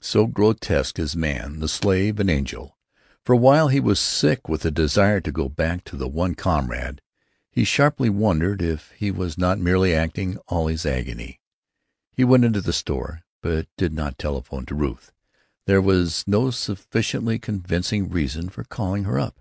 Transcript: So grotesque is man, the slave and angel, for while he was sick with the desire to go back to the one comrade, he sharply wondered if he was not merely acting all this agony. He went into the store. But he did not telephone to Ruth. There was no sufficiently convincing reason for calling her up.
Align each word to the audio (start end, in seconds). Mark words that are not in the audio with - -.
So 0.00 0.26
grotesque 0.26 0.98
is 0.98 1.14
man, 1.14 1.58
the 1.60 1.68
slave 1.68 2.18
and 2.18 2.30
angel, 2.30 2.78
for 3.22 3.36
while 3.36 3.68
he 3.68 3.80
was 3.80 4.00
sick 4.00 4.48
with 4.48 4.62
the 4.62 4.70
desire 4.70 5.20
to 5.20 5.30
go 5.30 5.50
back 5.50 5.84
to 5.84 5.96
the 5.98 6.08
one 6.08 6.34
comrade, 6.34 7.02
he 7.50 7.64
sharply 7.64 8.08
wondered 8.08 8.62
if 8.62 8.92
he 8.92 9.10
was 9.10 9.36
not 9.36 9.58
merely 9.58 9.92
acting 9.94 10.38
all 10.48 10.68
this 10.68 10.86
agony. 10.86 11.42
He 12.14 12.24
went 12.24 12.46
into 12.46 12.62
the 12.62 12.72
store. 12.72 13.24
But 13.42 13.66
he 13.66 13.70
did 13.76 13.92
not 13.92 14.16
telephone 14.16 14.64
to 14.64 14.74
Ruth. 14.74 15.12
There 15.66 15.82
was 15.82 16.24
no 16.26 16.50
sufficiently 16.50 17.38
convincing 17.38 18.08
reason 18.08 18.48
for 18.48 18.64
calling 18.64 19.04
her 19.04 19.18
up. 19.20 19.38